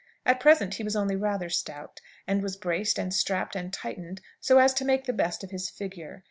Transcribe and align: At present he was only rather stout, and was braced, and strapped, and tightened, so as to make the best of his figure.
At 0.25 0.39
present 0.39 0.73
he 0.73 0.83
was 0.83 0.95
only 0.95 1.15
rather 1.15 1.47
stout, 1.47 2.01
and 2.25 2.41
was 2.41 2.57
braced, 2.57 2.97
and 2.97 3.13
strapped, 3.13 3.55
and 3.55 3.71
tightened, 3.71 4.19
so 4.39 4.57
as 4.57 4.73
to 4.73 4.83
make 4.83 5.05
the 5.05 5.13
best 5.13 5.43
of 5.43 5.51
his 5.51 5.69
figure. 5.69 6.19